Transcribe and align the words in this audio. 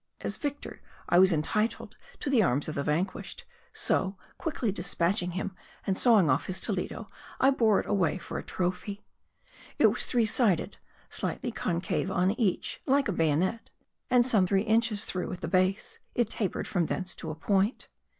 As 0.21 0.35
victor, 0.35 0.81
I 1.09 1.19
was 1.19 1.31
entitled 1.31 1.95
to 2.21 2.31
the 2.31 2.41
arms 2.41 2.67
of 2.67 2.73
the 2.73 2.81
vanquished; 2.81 3.45
so, 3.71 4.17
quickly 4.39 4.71
dispatching 4.71 5.33
him, 5.33 5.55
and 5.85 5.95
sawing 5.95 6.27
off 6.27 6.47
his 6.47 6.59
Toledo, 6.59 7.07
I 7.39 7.51
bore 7.51 7.79
it 7.81 7.85
away 7.85 8.17
for 8.17 8.39
a 8.39 8.43
trophy. 8.43 9.05
It 9.77 9.85
was 9.85 10.03
three 10.07 10.25
sided, 10.25 10.77
slightly 11.11 11.53
eon 11.55 11.81
cave 11.81 12.09
on 12.09 12.31
each, 12.31 12.81
like 12.87 13.09
a 13.09 13.13
bayonet; 13.13 13.69
and 14.09 14.25
some 14.25 14.47
three 14.47 14.63
inches 14.63 15.05
through 15.05 15.31
at 15.33 15.41
the 15.41 15.47
base, 15.47 15.99
it 16.15 16.31
tapered 16.31 16.67
from 16.67 16.87
thence 16.87 17.13
to 17.13 17.29
a 17.29 17.35
point. 17.35 17.87